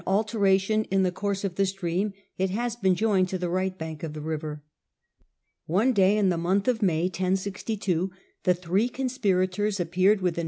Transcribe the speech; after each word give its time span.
6i 0.01 0.03
alteration 0.07 0.83
in 0.85 1.03
the 1.03 1.11
course 1.11 1.43
of 1.43 1.57
the 1.57 1.65
stream 1.67 2.11
it 2.35 2.49
has 2.49 2.75
been 2.75 2.95
joined 2.95 3.29
to 3.29 3.37
the 3.37 3.49
right 3.49 3.77
bank 3.77 4.01
of 4.01 4.13
the 4.13 4.21
river. 4.21 4.63
One 5.67 5.93
day, 5.93 6.17
in 6.17 6.29
the 6.29 6.39
month 6.39 6.67
of 6.67 6.81
May, 6.81 7.07
the 7.07 8.53
three 8.59 8.89
conspirators 8.89 9.79
appeared 9.79 10.21
with 10.21 10.39
a 10.39 10.39
A. 10.39 10.39